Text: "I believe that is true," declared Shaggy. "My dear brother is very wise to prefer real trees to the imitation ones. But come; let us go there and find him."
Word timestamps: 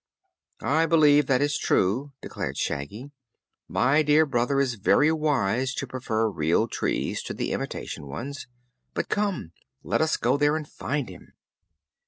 "I 0.63 0.87
believe 0.87 1.27
that 1.27 1.43
is 1.43 1.59
true," 1.59 2.11
declared 2.23 2.57
Shaggy. 2.57 3.11
"My 3.67 4.01
dear 4.01 4.25
brother 4.25 4.59
is 4.59 4.73
very 4.73 5.11
wise 5.11 5.75
to 5.75 5.85
prefer 5.85 6.27
real 6.27 6.67
trees 6.67 7.21
to 7.21 7.35
the 7.35 7.51
imitation 7.51 8.07
ones. 8.07 8.47
But 8.95 9.09
come; 9.09 9.51
let 9.83 10.01
us 10.01 10.17
go 10.17 10.37
there 10.37 10.55
and 10.55 10.67
find 10.67 11.07
him." 11.07 11.33